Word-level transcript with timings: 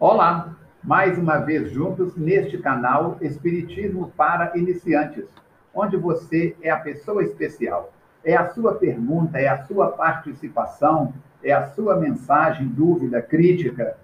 Olá, 0.00 0.56
mais 0.82 1.16
uma 1.16 1.38
vez 1.38 1.70
juntos 1.70 2.16
neste 2.16 2.58
canal 2.58 3.16
Espiritismo 3.20 4.12
para 4.16 4.58
Iniciantes, 4.58 5.24
onde 5.72 5.96
você 5.96 6.56
é 6.60 6.68
a 6.68 6.80
pessoa 6.80 7.22
especial. 7.22 7.92
É 8.24 8.34
a 8.34 8.50
sua 8.50 8.74
pergunta, 8.74 9.38
é 9.38 9.46
a 9.46 9.64
sua 9.64 9.92
participação, 9.92 11.14
é 11.44 11.52
a 11.52 11.68
sua 11.68 11.96
mensagem, 11.96 12.66
dúvida, 12.66 13.22
crítica, 13.22 13.96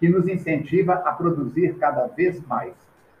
que 0.00 0.08
nos 0.08 0.26
incentiva 0.26 0.94
a 0.94 1.12
produzir 1.12 1.76
cada 1.76 2.08
vez 2.08 2.44
mais. 2.44 2.74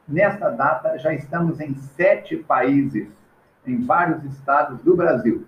Nesta 0.06 0.50
data, 0.50 0.98
já 0.98 1.14
estamos 1.14 1.60
em 1.60 1.76
sete 1.76 2.36
países, 2.36 3.06
em 3.64 3.86
vários 3.86 4.24
estados 4.24 4.80
do 4.80 4.96
Brasil. 4.96 5.46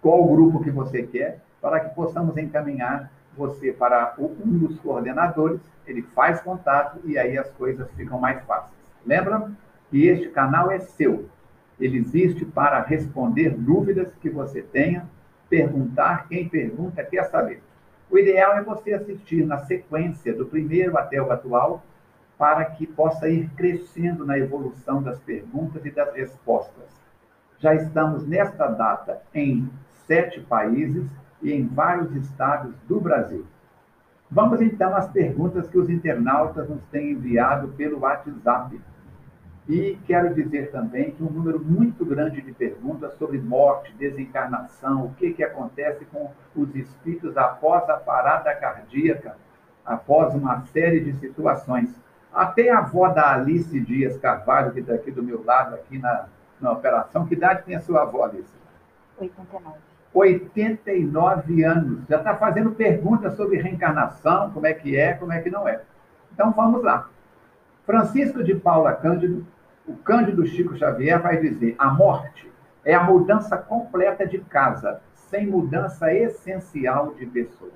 qual 0.00 0.24
grupo 0.28 0.62
que 0.62 0.70
você 0.70 1.02
quer, 1.02 1.40
para 1.60 1.80
que 1.80 1.92
possamos 1.94 2.36
encaminhar 2.36 3.10
você 3.36 3.72
para 3.72 4.14
um 4.18 4.58
dos 4.58 4.78
coordenadores, 4.80 5.60
ele 5.86 6.02
faz 6.02 6.40
contato 6.40 7.00
e 7.04 7.18
aí 7.18 7.36
as 7.36 7.50
coisas 7.52 7.90
ficam 7.92 8.18
mais 8.18 8.42
fáceis. 8.44 8.72
Lembra 9.04 9.50
que 9.90 10.06
este 10.06 10.28
canal 10.28 10.70
é 10.70 10.78
seu. 10.78 11.28
Ele 11.78 11.98
existe 11.98 12.44
para 12.44 12.80
responder 12.82 13.50
dúvidas 13.50 14.12
que 14.20 14.30
você 14.30 14.62
tenha, 14.62 15.08
perguntar, 15.48 16.26
quem 16.28 16.48
pergunta 16.48 17.04
quer 17.04 17.24
saber. 17.24 17.62
O 18.10 18.18
ideal 18.18 18.56
é 18.56 18.62
você 18.62 18.92
assistir 18.92 19.44
na 19.44 19.58
sequência 19.58 20.32
do 20.32 20.46
primeiro 20.46 20.96
até 20.96 21.20
o 21.20 21.30
atual, 21.30 21.82
para 22.38 22.64
que 22.64 22.86
possa 22.86 23.28
ir 23.28 23.48
crescendo 23.56 24.24
na 24.24 24.38
evolução 24.38 25.02
das 25.02 25.18
perguntas 25.20 25.84
e 25.84 25.90
das 25.90 26.14
respostas. 26.14 26.84
Já 27.58 27.74
estamos 27.74 28.26
nesta 28.26 28.66
data 28.66 29.22
em 29.32 29.70
sete 30.06 30.40
países 30.40 31.06
e 31.44 31.52
em 31.52 31.66
vários 31.66 32.10
estados 32.16 32.74
do 32.88 32.98
Brasil. 32.98 33.46
Vamos 34.30 34.60
então 34.62 34.96
às 34.96 35.06
perguntas 35.08 35.68
que 35.68 35.78
os 35.78 35.90
internautas 35.90 36.68
nos 36.68 36.82
têm 36.86 37.12
enviado 37.12 37.68
pelo 37.68 38.00
WhatsApp. 38.00 38.80
E 39.68 39.98
quero 40.06 40.34
dizer 40.34 40.70
também 40.72 41.12
que 41.12 41.22
um 41.22 41.30
número 41.30 41.62
muito 41.62 42.04
grande 42.04 42.40
de 42.40 42.52
perguntas 42.52 43.14
sobre 43.14 43.38
morte, 43.38 43.94
desencarnação, 43.94 45.04
o 45.04 45.14
que, 45.14 45.32
que 45.32 45.44
acontece 45.44 46.04
com 46.06 46.30
os 46.56 46.74
espíritos 46.74 47.36
após 47.36 47.88
a 47.88 47.96
parada 47.96 48.54
cardíaca, 48.54 49.36
após 49.84 50.34
uma 50.34 50.62
série 50.66 51.00
de 51.00 51.12
situações. 51.14 51.94
Até 52.32 52.70
a 52.70 52.78
avó 52.78 53.08
da 53.08 53.34
Alice 53.34 53.78
Dias 53.80 54.18
Carvalho, 54.18 54.72
que 54.72 54.80
está 54.80 54.94
aqui 54.94 55.10
do 55.10 55.22
meu 55.22 55.44
lado, 55.44 55.74
aqui 55.74 55.98
na, 55.98 56.26
na 56.60 56.72
operação, 56.72 57.26
que 57.26 57.34
idade 57.34 57.62
tem 57.64 57.76
a 57.76 57.80
sua 57.80 58.02
avó, 58.02 58.24
Alice? 58.24 58.52
89. 59.18 59.93
89 60.14 61.64
anos. 61.64 62.06
Já 62.08 62.18
está 62.18 62.36
fazendo 62.36 62.70
perguntas 62.70 63.36
sobre 63.36 63.60
reencarnação, 63.60 64.50
como 64.52 64.66
é 64.66 64.72
que 64.72 64.96
é, 64.96 65.14
como 65.14 65.32
é 65.32 65.42
que 65.42 65.50
não 65.50 65.68
é. 65.68 65.80
Então 66.32 66.52
vamos 66.52 66.82
lá. 66.82 67.10
Francisco 67.84 68.42
de 68.42 68.54
Paula 68.54 68.94
Cândido, 68.94 69.46
o 69.86 69.94
Cândido 69.96 70.46
Chico 70.46 70.76
Xavier 70.76 71.20
vai 71.20 71.38
dizer: 71.38 71.74
a 71.78 71.90
morte 71.90 72.50
é 72.84 72.94
a 72.94 73.02
mudança 73.02 73.56
completa 73.56 74.26
de 74.26 74.38
casa, 74.38 75.00
sem 75.14 75.46
mudança 75.46 76.12
essencial 76.14 77.14
de 77.14 77.26
pessoa. 77.26 77.72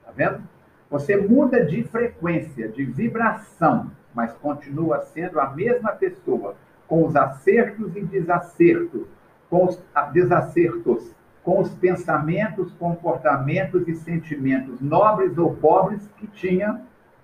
Está 0.00 0.12
vendo? 0.14 0.42
Você 0.90 1.16
muda 1.16 1.64
de 1.66 1.82
frequência, 1.84 2.68
de 2.68 2.84
vibração, 2.84 3.90
mas 4.14 4.32
continua 4.34 5.00
sendo 5.00 5.38
a 5.38 5.50
mesma 5.50 5.92
pessoa, 5.92 6.54
com 6.86 7.04
os 7.04 7.14
acertos 7.14 7.94
e 7.94 8.00
desacertos, 8.00 9.06
com 9.50 9.66
os 9.66 9.82
desacertos, 10.12 11.14
com 11.42 11.60
os 11.60 11.70
pensamentos, 11.74 12.72
comportamentos 12.72 13.88
e 13.88 13.94
sentimentos 13.94 14.80
nobres 14.80 15.38
ou 15.38 15.54
pobres 15.54 16.06
que 16.18 16.26
tinha 16.26 16.80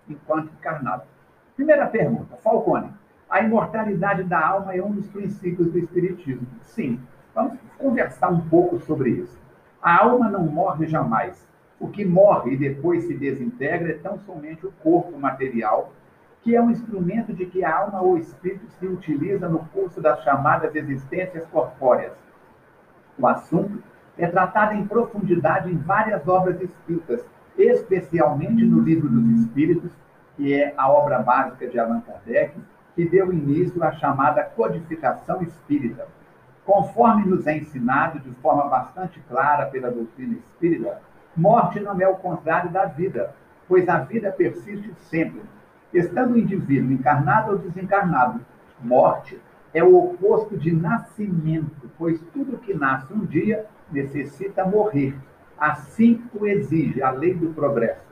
enquanto 0.08 0.50
encarnado. 0.58 1.02
Primeira 1.56 1.86
pergunta, 1.86 2.36
Falcone. 2.36 2.90
A 3.28 3.40
imortalidade 3.40 4.22
da 4.24 4.46
alma 4.46 4.74
é 4.74 4.82
um 4.82 4.92
dos 4.92 5.08
princípios 5.08 5.70
do 5.70 5.78
Espiritismo. 5.78 6.46
Sim, 6.62 7.00
vamos 7.34 7.58
conversar 7.78 8.28
um 8.28 8.40
pouco 8.48 8.78
sobre 8.80 9.10
isso. 9.10 9.38
A 9.82 10.02
alma 10.02 10.30
não 10.30 10.44
morre 10.44 10.86
jamais. 10.86 11.46
O 11.78 11.88
que 11.88 12.04
morre 12.04 12.52
e 12.52 12.56
depois 12.56 13.04
se 13.04 13.14
desintegra 13.14 13.90
é 13.90 13.98
tão 13.98 14.18
somente 14.20 14.66
o 14.66 14.72
corpo 14.82 15.18
material, 15.18 15.92
que 16.44 16.54
é 16.54 16.60
um 16.60 16.70
instrumento 16.70 17.32
de 17.32 17.46
que 17.46 17.64
a 17.64 17.74
alma 17.74 18.02
ou 18.02 18.18
espírito 18.18 18.66
se 18.78 18.86
utiliza 18.86 19.48
no 19.48 19.60
curso 19.72 19.98
das 19.98 20.22
chamadas 20.22 20.74
existências 20.74 21.46
corpóreas. 21.46 22.12
O 23.18 23.26
assunto 23.26 23.82
é 24.18 24.26
tratado 24.26 24.74
em 24.74 24.86
profundidade 24.86 25.72
em 25.72 25.78
várias 25.78 26.28
obras 26.28 26.60
espíritas, 26.60 27.24
especialmente 27.56 28.62
no 28.62 28.80
Livro 28.80 29.08
dos 29.08 29.40
Espíritos, 29.40 29.90
que 30.36 30.52
é 30.52 30.74
a 30.76 30.86
obra 30.90 31.20
básica 31.20 31.66
de 31.66 31.78
Allan 31.78 32.02
Kardec, 32.02 32.54
que 32.94 33.08
deu 33.08 33.32
início 33.32 33.82
à 33.82 33.92
chamada 33.92 34.44
codificação 34.44 35.42
espírita. 35.42 36.06
Conforme 36.66 37.24
nos 37.24 37.46
é 37.46 37.56
ensinado 37.56 38.18
de 38.18 38.30
forma 38.42 38.68
bastante 38.68 39.18
clara 39.28 39.66
pela 39.66 39.90
doutrina 39.90 40.34
espírita, 40.34 41.00
morte 41.34 41.80
não 41.80 41.98
é 41.98 42.06
o 42.06 42.16
contrário 42.16 42.70
da 42.70 42.84
vida, 42.84 43.34
pois 43.66 43.88
a 43.88 43.98
vida 44.00 44.30
persiste 44.30 44.92
sempre, 44.96 45.42
Estando 45.94 46.34
o 46.34 46.38
indivíduo 46.38 46.90
encarnado 46.90 47.52
ou 47.52 47.58
desencarnado, 47.58 48.40
morte 48.80 49.40
é 49.72 49.84
o 49.84 49.96
oposto 49.96 50.58
de 50.58 50.72
nascimento, 50.72 51.88
pois 51.96 52.20
tudo 52.32 52.58
que 52.58 52.74
nasce 52.74 53.12
um 53.12 53.24
dia 53.24 53.64
necessita 53.92 54.64
morrer. 54.64 55.16
Assim 55.56 56.20
o 56.34 56.46
exige 56.46 57.00
a 57.00 57.12
lei 57.12 57.32
do 57.32 57.54
progresso. 57.54 58.02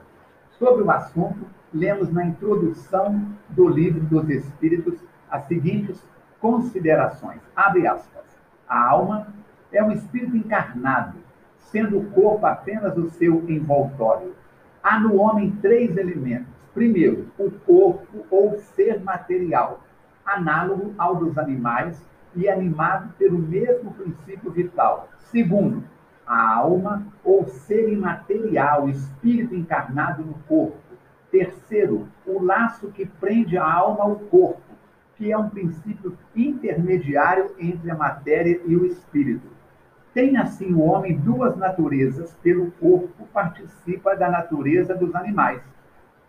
Sobre 0.61 0.85
o 0.85 0.91
assunto, 0.93 1.45
lemos 1.75 2.09
na 2.13 2.25
introdução 2.25 3.21
do 3.49 3.67
livro 3.67 4.01
dos 4.03 4.31
Espíritos 4.31 4.95
as 5.29 5.43
seguintes 5.49 6.01
considerações. 6.39 7.41
Abre 7.57 7.89
aspas. 7.89 8.23
A 8.69 8.91
alma 8.91 9.27
é 9.73 9.83
um 9.83 9.91
espírito 9.91 10.37
encarnado, 10.37 11.19
sendo 11.59 11.99
o 11.99 12.11
corpo 12.13 12.47
apenas 12.47 12.97
o 12.97 13.11
seu 13.11 13.45
envoltório. 13.51 14.37
Há 14.81 15.01
no 15.01 15.17
homem 15.17 15.51
três 15.61 15.97
elementos 15.97 16.62
Primeiro, 16.75 17.27
o 17.39 17.51
corpo 17.51 18.27
ou 18.31 18.59
ser 18.59 18.99
material, 19.03 19.83
análogo 20.25 20.95
ao 20.97 21.17
dos 21.17 21.37
animais 21.37 22.03
e 22.35 22.49
animado 22.49 23.13
pelo 23.19 23.39
mesmo 23.39 23.93
princípio 23.93 24.51
vital. 24.51 25.11
Segundo, 25.19 25.85
a 26.27 26.57
alma 26.57 27.07
ou 27.23 27.47
ser 27.47 27.93
imaterial, 27.93 28.89
espírito 28.89 29.55
encarnado 29.55 30.23
no 30.23 30.35
corpo. 30.49 30.79
Terceiro, 31.31 32.09
o 32.27 32.43
laço 32.43 32.89
que 32.89 33.05
prende 33.05 33.59
a 33.59 33.71
alma 33.71 34.05
ao 34.05 34.17
corpo, 34.17 34.73
que 35.17 35.31
é 35.31 35.37
um 35.37 35.51
princípio 35.51 36.17
intermediário 36.35 37.55
entre 37.59 37.91
a 37.91 37.95
matéria 37.95 38.61
e 38.65 38.75
o 38.75 38.87
espírito. 38.87 39.47
Tem 40.15 40.39
assim 40.39 40.73
o 40.73 40.81
homem 40.81 41.19
duas 41.19 41.55
naturezas, 41.57 42.35
pelo 42.43 42.71
corpo 42.73 43.27
participa 43.31 44.15
da 44.17 44.31
natureza 44.31 44.95
dos 44.95 45.15
animais 45.15 45.61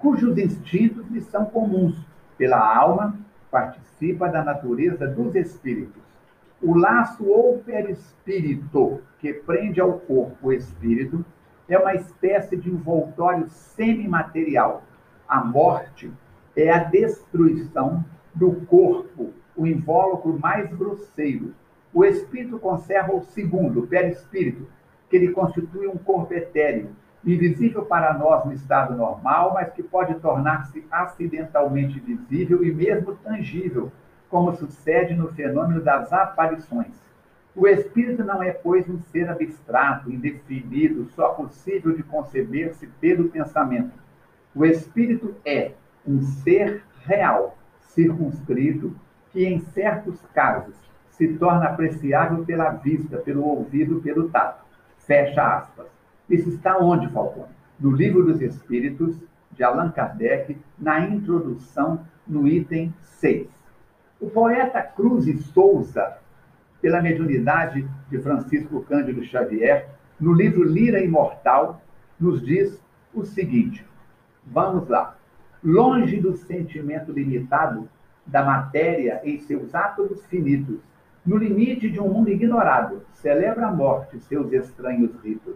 cujos 0.03 0.37
instintos 0.37 1.09
lhe 1.09 1.21
são 1.21 1.45
comuns. 1.45 1.95
Pela 2.37 2.59
alma, 2.59 3.17
participa 3.49 4.27
da 4.27 4.43
natureza 4.43 5.07
dos 5.07 5.33
espíritos. 5.33 6.03
O 6.61 6.77
laço 6.77 7.25
ou 7.25 7.59
perispírito, 7.59 9.01
que 9.19 9.31
prende 9.33 9.79
ao 9.79 9.93
corpo 9.93 10.49
o 10.49 10.51
espírito, 10.51 11.25
é 11.69 11.77
uma 11.77 11.95
espécie 11.95 12.57
de 12.57 12.69
envoltório 12.69 13.47
semimaterial. 13.47 14.83
A 15.25 15.41
morte 15.41 16.11
é 16.53 16.69
a 16.69 16.83
destruição 16.83 18.03
do 18.35 18.51
corpo, 18.65 19.31
o 19.55 19.65
invólucro 19.65 20.37
mais 20.37 20.69
grosseiro. 20.75 21.53
O 21.93 22.03
espírito 22.03 22.59
conserva 22.59 23.15
o 23.15 23.23
segundo, 23.23 23.81
o 23.81 23.87
perispírito, 23.87 24.67
que 25.09 25.15
ele 25.15 25.31
constitui 25.31 25.87
um 25.87 25.97
corpo 25.97 26.33
etéreo, 26.33 26.89
invisível 27.25 27.85
para 27.85 28.13
nós 28.13 28.45
no 28.45 28.53
estado 28.53 28.95
normal, 28.95 29.53
mas 29.53 29.71
que 29.71 29.81
pode 29.81 30.15
tornar-se 30.15 30.85
acidentalmente 30.91 31.99
visível 31.99 32.63
e 32.63 32.73
mesmo 32.73 33.15
tangível, 33.15 33.91
como 34.29 34.55
sucede 34.55 35.13
no 35.13 35.29
fenômeno 35.29 35.81
das 35.81 36.11
aparições. 36.11 37.01
O 37.55 37.67
espírito 37.67 38.23
não 38.23 38.41
é, 38.41 38.51
pois, 38.51 38.89
um 38.89 38.99
ser 38.99 39.29
abstrato, 39.29 40.11
indefinido, 40.11 41.05
só 41.11 41.29
possível 41.29 41.95
de 41.95 42.01
conceber-se 42.01 42.87
pelo 42.99 43.29
pensamento. 43.29 43.93
O 44.55 44.65
espírito 44.65 45.35
é 45.45 45.71
um 46.05 46.21
ser 46.21 46.83
real, 47.05 47.55
circunscrito, 47.81 48.95
que 49.31 49.45
em 49.45 49.59
certos 49.59 50.19
casos 50.33 50.75
se 51.11 51.27
torna 51.37 51.65
apreciável 51.65 52.43
pela 52.43 52.69
vista, 52.69 53.17
pelo 53.17 53.43
ouvido, 53.43 54.01
pelo 54.01 54.29
tato. 54.29 54.63
Fecha 54.97 55.57
aspas. 55.57 55.92
Isso 56.29 56.49
está 56.49 56.77
onde, 56.77 57.09
Falcone? 57.09 57.51
No 57.79 57.91
Livro 57.91 58.23
dos 58.23 58.41
Espíritos, 58.41 59.17
de 59.51 59.63
Allan 59.63 59.91
Kardec, 59.91 60.57
na 60.77 61.01
introdução, 61.01 62.05
no 62.27 62.47
item 62.47 62.93
6. 63.01 63.47
O 64.19 64.29
poeta 64.29 64.81
Cruz 64.81 65.27
e 65.27 65.37
Souza, 65.37 66.17
pela 66.81 67.01
mediunidade 67.01 67.87
de 68.09 68.19
Francisco 68.19 68.81
Cândido 68.83 69.23
Xavier, 69.23 69.89
no 70.19 70.33
livro 70.33 70.63
Lira 70.63 71.03
Imortal, 71.03 71.81
nos 72.19 72.45
diz 72.45 72.81
o 73.13 73.23
seguinte: 73.23 73.85
vamos 74.45 74.87
lá. 74.87 75.17
Longe 75.63 76.19
do 76.19 76.35
sentimento 76.35 77.11
limitado 77.11 77.87
da 78.25 78.43
matéria 78.43 79.21
em 79.23 79.39
seus 79.39 79.73
átomos 79.75 80.25
finitos, 80.25 80.79
no 81.25 81.37
limite 81.37 81.89
de 81.89 81.99
um 81.99 82.09
mundo 82.09 82.29
ignorado, 82.29 83.01
celebra 83.13 83.67
a 83.67 83.71
morte 83.71 84.19
seus 84.19 84.51
estranhos 84.51 85.11
ritos. 85.23 85.55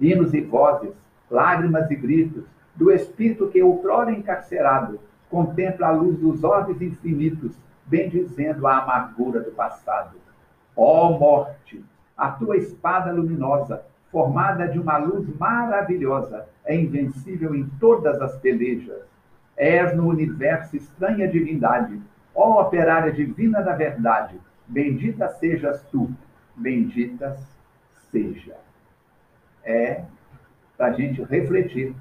Hinos 0.00 0.32
e 0.32 0.40
vozes, 0.40 0.92
lágrimas 1.30 1.90
e 1.90 1.96
gritos, 1.96 2.44
do 2.74 2.90
espírito 2.90 3.48
que 3.48 3.62
outrora 3.62 4.10
encarcerado, 4.10 4.98
contempla 5.28 5.88
a 5.88 5.92
luz 5.92 6.18
dos 6.18 6.42
orbes 6.42 6.80
infinitos, 6.80 7.52
bendizendo 7.86 8.66
a 8.66 8.78
amargura 8.78 9.40
do 9.40 9.50
passado. 9.50 10.16
Ó 10.76 11.18
morte, 11.18 11.84
a 12.16 12.30
tua 12.30 12.56
espada 12.56 13.12
luminosa, 13.12 13.82
formada 14.10 14.66
de 14.66 14.78
uma 14.78 14.96
luz 14.96 15.28
maravilhosa, 15.38 16.46
é 16.64 16.74
invencível 16.74 17.54
em 17.54 17.68
todas 17.78 18.20
as 18.20 18.36
pelejas. 18.38 19.02
És 19.56 19.94
no 19.94 20.08
universo 20.08 20.76
estranha 20.76 21.28
divindade, 21.28 22.00
ó 22.34 22.62
operária 22.62 23.12
divina 23.12 23.60
da 23.60 23.74
verdade, 23.74 24.40
Bendita 24.70 25.28
sejas 25.28 25.82
tu, 25.90 26.08
bendita 26.54 27.36
seja. 28.12 28.54
É 29.64 30.04
para 30.76 30.86
a 30.86 30.92
gente 30.92 31.22
refletir 31.22 31.94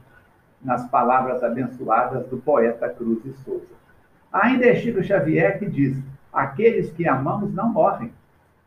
nas 0.61 0.87
palavras 0.89 1.43
abençoadas 1.43 2.27
do 2.27 2.37
poeta 2.37 2.89
Cruz 2.89 3.25
e 3.25 3.33
Souza. 3.43 3.79
Ainda 4.31 4.67
é 4.67 4.75
Chico 4.75 5.03
Xavier 5.03 5.59
que 5.59 5.69
diz: 5.69 5.97
aqueles 6.31 6.91
que 6.91 7.07
amamos 7.07 7.53
não 7.53 7.69
morrem, 7.69 8.13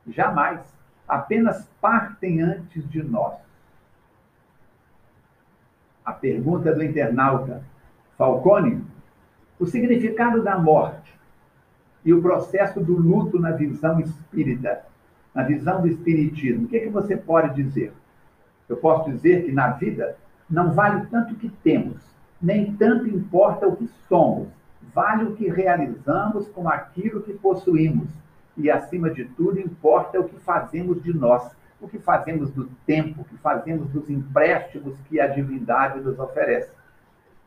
jamais, 0.07 0.61
apenas 1.07 1.69
partem 1.81 2.43
antes 2.43 2.89
de 2.91 3.03
nós. 3.03 3.35
A 6.05 6.13
pergunta 6.13 6.75
do 6.75 6.83
internauta 6.83 7.63
Falcone: 8.17 8.85
o 9.59 9.67
significado 9.67 10.43
da 10.43 10.59
morte 10.59 11.13
e 12.05 12.13
o 12.13 12.21
processo 12.21 12.81
do 12.81 12.97
luto 12.97 13.39
na 13.39 13.53
visão 13.53 14.01
espírita, 14.01 14.85
na 15.35 15.45
visão 15.45 15.81
do 15.81 15.89
espiritismo. 15.89 16.65
O 16.65 16.69
que, 16.69 16.77
é 16.77 16.81
que 16.81 16.89
você 16.89 17.17
pode 17.17 17.55
dizer? 17.55 17.93
Eu 18.73 18.79
posso 18.79 19.11
dizer 19.11 19.45
que 19.45 19.53
na 19.53 19.69
vida 19.69 20.17
não 20.49 20.73
vale 20.73 21.05
tanto 21.11 21.35
o 21.35 21.37
que 21.37 21.51
temos, 21.63 21.99
nem 22.41 22.75
tanto 22.75 23.07
importa 23.07 23.69
o 23.69 23.77
que 23.77 23.87
somos, 24.09 24.49
vale 24.95 25.25
o 25.25 25.37
que 25.37 25.47
realizamos 25.51 26.49
com 26.49 26.67
aquilo 26.67 27.21
que 27.21 27.35
possuímos. 27.35 28.09
E, 28.57 28.71
acima 28.71 29.11
de 29.11 29.27
tudo, 29.27 29.61
importa 29.61 30.19
o 30.19 30.25
que 30.27 30.41
fazemos 30.41 31.03
de 31.03 31.13
nós, 31.13 31.55
o 31.83 31.87
que 31.87 31.99
fazemos 31.99 32.51
do 32.51 32.65
tempo, 32.87 33.21
o 33.21 33.25
que 33.25 33.37
fazemos 33.37 33.91
dos 33.91 34.09
empréstimos 34.09 34.99
que 35.07 35.21
a 35.21 35.27
divindade 35.27 36.01
nos 36.01 36.19
oferece. 36.19 36.73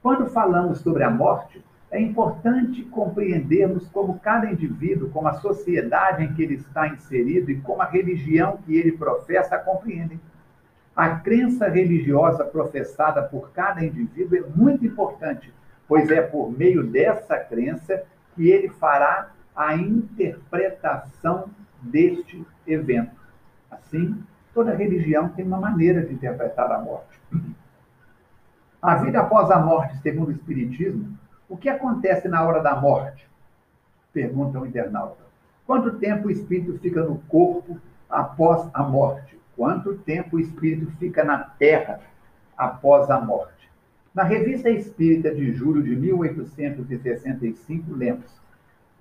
Quando 0.03 0.27
falamos 0.27 0.77
sobre 0.77 1.01
a 1.01 1.09
morte, 1.09 1.59
é 1.89 1.99
importante 1.99 2.83
compreendermos 2.83 3.87
como 3.87 4.19
cada 4.19 4.51
indivíduo, 4.51 5.09
como 5.09 5.27
a 5.27 5.33
sociedade 5.33 6.23
em 6.23 6.33
que 6.35 6.43
ele 6.43 6.53
está 6.55 6.87
inserido 6.87 7.49
e 7.49 7.59
como 7.61 7.81
a 7.81 7.85
religião 7.85 8.59
que 8.63 8.77
ele 8.77 8.91
professa 8.91 9.57
compreendem. 9.57 10.19
A 10.95 11.09
crença 11.09 11.67
religiosa 11.67 12.45
professada 12.45 13.21
por 13.21 13.51
cada 13.51 13.83
indivíduo 13.83 14.37
é 14.37 14.41
muito 14.55 14.85
importante, 14.85 15.53
pois 15.87 16.09
é 16.09 16.21
por 16.21 16.49
meio 16.49 16.83
dessa 16.83 17.37
crença 17.37 18.03
que 18.33 18.49
ele 18.49 18.69
fará 18.69 19.31
a 19.55 19.75
interpretação 19.75 21.49
deste 21.81 22.45
evento. 22.65 23.15
Assim, 23.69 24.23
toda 24.53 24.73
religião 24.73 25.29
tem 25.29 25.45
uma 25.45 25.59
maneira 25.59 26.01
de 26.01 26.13
interpretar 26.13 26.71
a 26.71 26.79
morte. 26.79 27.19
A 28.81 28.95
vida 28.95 29.19
após 29.19 29.51
a 29.51 29.59
morte, 29.59 29.97
segundo 29.97 30.29
o 30.29 30.31
Espiritismo, 30.31 31.17
o 31.49 31.57
que 31.57 31.69
acontece 31.69 32.27
na 32.27 32.43
hora 32.43 32.61
da 32.61 32.75
morte? 32.75 33.27
Pergunta 34.13 34.59
o 34.59 34.65
internauta. 34.65 35.25
Quanto 35.65 35.97
tempo 35.97 36.27
o 36.27 36.31
espírito 36.31 36.79
fica 36.79 37.03
no 37.03 37.17
corpo 37.27 37.79
após 38.09 38.69
a 38.73 38.83
morte? 38.83 39.34
Quanto 39.55 39.95
tempo 39.99 40.35
o 40.35 40.39
espírito 40.39 40.91
fica 40.99 41.23
na 41.23 41.37
terra 41.37 42.01
após 42.57 43.09
a 43.09 43.21
morte? 43.21 43.69
Na 44.13 44.23
Revista 44.23 44.69
Espírita 44.69 45.33
de 45.33 45.51
julho 45.53 45.81
de 45.83 45.95
1865, 45.95 47.93
lemos: 47.93 48.25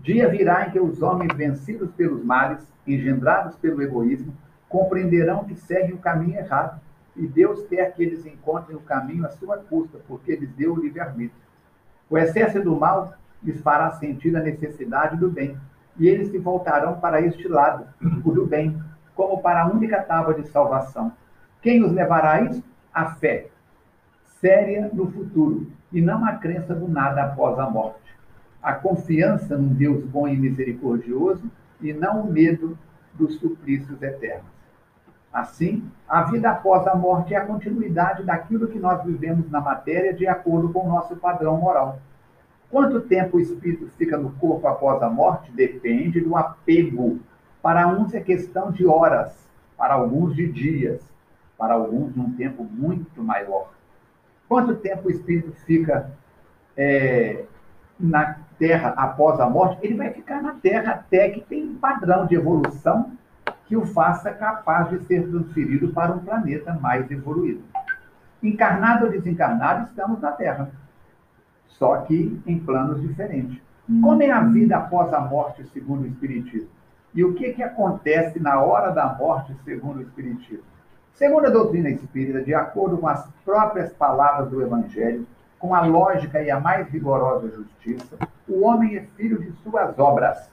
Dia 0.01 0.29
virá 0.29 0.67
em 0.67 0.71
que 0.71 0.81
os 0.81 1.03
homens 1.03 1.37
vencidos 1.37 1.91
pelos 1.93 2.25
males, 2.25 2.67
engendrados 2.87 3.57
pelo 3.57 3.83
egoísmo, 3.83 4.33
compreenderão 4.69 5.45
que 5.45 5.55
seguem 5.55 5.95
o 5.95 5.99
caminho 5.99 6.37
errado, 6.37 6.81
e 7.17 7.27
Deus 7.27 7.67
quer 7.69 7.93
que 7.95 8.03
eles 8.03 8.27
encontrem 8.27 8.77
o 8.77 8.81
caminho 8.81 9.25
à 9.25 9.31
sua 9.31 9.59
custa, 9.59 9.99
porque 10.07 10.35
lhes 10.35 10.51
deu 10.51 10.75
o 10.75 10.81
livre-arbítrio. 10.81 11.43
O 12.11 12.19
excesso 12.19 12.61
do 12.61 12.77
mal 12.77 13.15
lhes 13.43 13.61
fará 13.61 13.93
sentir 13.93 14.37
a 14.37 14.41
necessidade 14.41 15.17
do 15.17 15.31
bem, 15.31 15.57
e 15.97 16.09
eles 16.09 16.29
se 16.31 16.39
voltarão 16.39 16.99
para 16.99 17.21
este 17.21 17.47
lado, 17.47 17.87
o 18.25 18.33
do 18.33 18.47
bem, 18.47 18.77
como 19.15 19.41
para 19.41 19.63
a 19.63 19.67
única 19.67 20.03
tábua 20.03 20.35
de 20.35 20.47
salvação. 20.49 21.13
Quem 21.63 21.83
os 21.85 21.93
levará 21.93 22.35
a 22.35 22.43
isso? 22.43 22.63
A 22.93 23.07
fé, 23.07 23.49
séria 24.41 24.91
no 24.93 25.11
futuro, 25.11 25.71
e 25.93 26.01
não 26.01 26.25
a 26.25 26.33
crença 26.35 26.75
do 26.75 26.89
nada 26.89 27.25
após 27.25 27.59
a 27.59 27.69
morte. 27.69 28.15
A 28.63 28.73
confiança 28.73 29.57
num 29.57 29.75
Deus 29.75 30.05
bom 30.05 30.29
e 30.29 30.37
misericordioso, 30.37 31.51
e 31.81 31.93
não 31.93 32.23
o 32.23 32.33
medo 32.33 32.79
dos 33.15 33.37
suplícios 33.39 34.01
eternos. 34.03 34.55
Assim, 35.33 35.83
a 36.09 36.23
vida 36.23 36.49
após 36.49 36.87
a 36.87 36.95
morte 36.95 37.35
é 37.35 37.37
a 37.37 37.45
continuidade 37.45 38.23
daquilo 38.23 38.69
que 38.69 38.79
nós 38.79 39.05
vivemos 39.05 39.51
na 39.51 39.61
matéria 39.61 40.15
de 40.15 40.29
acordo 40.29 40.73
com 40.73 40.87
o 40.87 40.89
nosso 40.89 41.17
padrão 41.17 41.57
moral. 41.57 41.99
Quanto 42.71 43.01
tempo 43.01 43.37
o 43.37 43.41
espírito 43.41 43.89
fica 43.97 44.17
no 44.17 44.31
corpo 44.33 44.67
após 44.67 45.03
a 45.03 45.11
morte 45.11 45.51
depende 45.53 46.21
do 46.21 46.37
apego. 46.37 47.19
Para 47.65 47.89
uns 47.89 48.13
é 48.13 48.21
questão 48.21 48.71
de 48.71 48.87
horas, 48.87 49.33
para 49.75 49.95
alguns 49.95 50.37
de 50.37 50.47
dias, 50.53 51.01
para 51.57 51.73
alguns 51.73 52.13
de 52.13 52.21
um 52.21 52.31
tempo 52.35 52.63
muito 52.63 53.23
maior. 53.23 53.73
Quanto 54.47 54.75
tempo 54.75 55.09
o 55.09 55.11
espírito 55.11 55.51
fica 55.65 56.11
é, 56.77 57.47
na 57.99 58.37
Terra 58.59 58.93
após 58.99 59.41
a 59.41 59.49
morte? 59.49 59.79
Ele 59.81 59.95
vai 59.95 60.11
ficar 60.11 60.43
na 60.43 60.53
Terra 60.57 60.93
até 60.93 61.31
que 61.31 61.41
tem 61.41 61.65
um 61.65 61.77
padrão 61.77 62.27
de 62.27 62.35
evolução 62.35 63.13
que 63.65 63.75
o 63.79 63.87
faça 63.87 64.31
capaz 64.31 64.91
de 64.91 65.03
ser 65.07 65.27
transferido 65.27 65.89
para 65.89 66.13
um 66.13 66.19
planeta 66.19 66.75
mais 66.75 67.11
evoluído. 67.11 67.63
Encarnado 68.43 69.07
ou 69.07 69.11
desencarnado, 69.11 69.89
estamos 69.89 70.21
na 70.21 70.33
Terra, 70.33 70.71
só 71.67 71.97
que 72.03 72.39
em 72.47 72.59
planos 72.59 73.01
diferentes. 73.01 73.59
Como 74.03 74.23
é 74.23 74.31
a 74.31 74.41
vida 74.43 74.77
após 74.77 75.15
a 75.15 75.21
morte, 75.21 75.65
segundo 75.73 76.03
o 76.03 76.07
Espiritismo? 76.07 76.84
E 77.15 77.25
o 77.25 77.35
que, 77.35 77.53
que 77.53 77.63
acontece 77.63 78.41
na 78.41 78.61
hora 78.61 78.91
da 78.91 79.07
morte, 79.15 79.55
segundo 79.65 79.99
o 79.99 80.03
Espiritismo? 80.03 80.65
Segundo 81.15 81.47
a 81.47 81.51
doutrina 81.51 81.89
espírita, 81.89 82.43
de 82.43 82.53
acordo 82.53 82.99
com 82.99 83.07
as 83.07 83.25
próprias 83.45 83.93
palavras 83.93 84.51
do 84.51 84.61
Evangelho, 84.61 85.25
com 85.61 85.73
a 85.73 85.87
lógica 85.87 86.43
e 86.43 86.51
a 86.51 86.59
mais 86.59 86.89
rigorosa 86.89 87.49
justiça, 87.49 88.19
o 88.49 88.65
homem 88.65 88.97
é 88.97 89.03
filho 89.17 89.41
de 89.41 89.53
suas 89.63 89.97
obras 89.97 90.51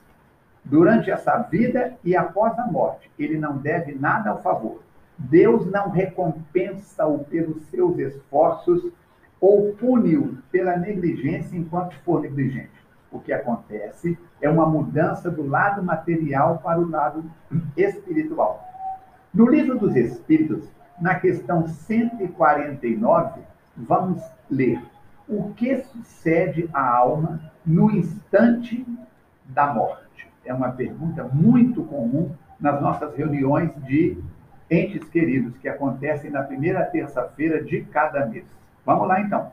durante 0.64 1.10
essa 1.10 1.36
vida 1.38 1.94
e 2.04 2.16
após 2.16 2.56
a 2.58 2.66
morte. 2.66 3.10
Ele 3.18 3.36
não 3.38 3.56
deve 3.56 3.96
nada 3.96 4.30
ao 4.30 4.40
favor. 4.40 4.80
Deus 5.18 5.68
não 5.70 5.90
recompensa-o 5.90 7.18
pelos 7.24 7.62
seus 7.64 7.98
esforços 7.98 8.84
ou 9.40 9.72
pune-o 9.74 10.38
pela 10.52 10.76
negligência 10.76 11.56
enquanto 11.56 11.98
for 12.04 12.20
negligente. 12.20 12.81
O 13.12 13.20
que 13.20 13.32
acontece 13.32 14.18
é 14.40 14.48
uma 14.48 14.66
mudança 14.66 15.30
do 15.30 15.46
lado 15.46 15.82
material 15.82 16.58
para 16.58 16.80
o 16.80 16.88
lado 16.88 17.24
espiritual. 17.76 18.66
No 19.32 19.48
livro 19.48 19.78
dos 19.78 19.94
Espíritos, 19.94 20.68
na 21.00 21.14
questão 21.14 21.66
149, 21.66 23.40
vamos 23.76 24.22
ler 24.50 24.82
o 25.28 25.52
que 25.54 25.76
sucede 25.76 26.68
à 26.72 26.96
alma 26.96 27.40
no 27.64 27.90
instante 27.90 28.86
da 29.44 29.72
morte. 29.72 30.28
É 30.44 30.52
uma 30.52 30.72
pergunta 30.72 31.24
muito 31.24 31.84
comum 31.84 32.34
nas 32.58 32.80
nossas 32.80 33.14
reuniões 33.14 33.70
de 33.84 34.18
entes 34.70 35.04
queridos, 35.10 35.56
que 35.58 35.68
acontecem 35.68 36.30
na 36.30 36.42
primeira 36.42 36.84
terça-feira 36.84 37.62
de 37.62 37.82
cada 37.82 38.26
mês. 38.26 38.44
Vamos 38.84 39.06
lá 39.06 39.20
então. 39.20 39.50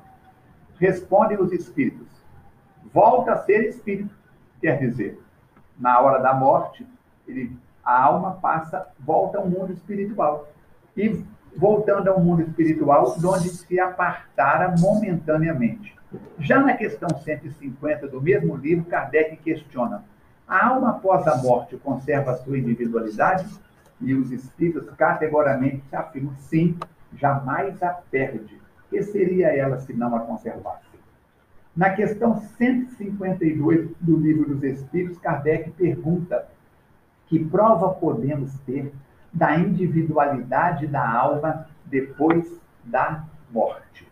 Respondem 0.80 1.38
os 1.39 1.51
espíritos. 1.51 2.08
Volta 2.93 3.34
a 3.34 3.38
ser 3.43 3.67
espírito, 3.67 4.13
quer 4.60 4.79
dizer, 4.79 5.19
na 5.77 6.00
hora 6.00 6.19
da 6.19 6.34
morte, 6.34 6.86
ele, 7.27 7.55
a 7.84 8.03
alma 8.03 8.34
passa, 8.41 8.88
volta 9.00 9.38
ao 9.38 9.48
mundo 9.48 9.72
espiritual. 9.72 10.50
E 10.98 11.24
voltando 11.55 12.10
ao 12.10 12.19
mundo 12.19 12.41
espiritual, 12.41 13.15
de 13.17 13.25
onde 13.25 13.50
se 13.50 13.79
apartara 13.79 14.75
momentaneamente. 14.77 15.96
Já 16.39 16.60
na 16.60 16.74
questão 16.74 17.10
150 17.10 18.08
do 18.08 18.22
mesmo 18.22 18.55
livro, 18.55 18.86
Kardec 18.86 19.38
questiona: 19.38 20.03
a 20.48 20.67
alma 20.67 20.91
após 20.91 21.27
a 21.27 21.38
morte 21.38 21.77
conserva 21.77 22.31
a 22.31 22.38
sua 22.38 22.58
individualidade? 22.58 23.46
E 24.01 24.13
os 24.13 24.31
espíritos 24.31 24.89
categoricamente 24.96 25.84
afirmam: 25.91 26.34
sim, 26.38 26.77
jamais 27.13 27.81
a 27.84 27.89
perde. 28.10 28.60
Que 28.89 29.03
seria 29.03 29.55
ela 29.55 29.77
se 29.77 29.93
não 29.93 30.15
a 30.15 30.22
conservasse? 30.22 30.88
Na 31.79 31.91
questão 31.91 32.36
152 32.36 33.91
do 34.01 34.17
Livro 34.17 34.53
dos 34.53 34.62
Espíritos, 34.65 35.17
Kardec 35.17 35.71
pergunta: 35.71 36.45
que 37.27 37.39
prova 37.39 37.93
podemos 37.93 38.53
ter 38.65 38.91
da 39.31 39.57
individualidade 39.57 40.88
da 40.88 41.09
alma 41.09 41.67
depois 41.86 42.53
da 42.83 43.24
morte? 43.50 44.05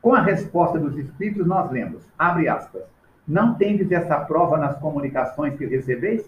Com 0.00 0.14
a 0.14 0.22
resposta 0.22 0.78
dos 0.78 0.96
Espíritos, 0.96 1.46
nós 1.46 1.70
lemos, 1.70 2.02
abre 2.18 2.48
aspas, 2.48 2.84
não 3.26 3.52
tendes 3.52 3.92
essa 3.92 4.20
prova 4.20 4.56
nas 4.56 4.78
comunicações 4.78 5.58
que 5.58 5.66
recebeis? 5.66 6.24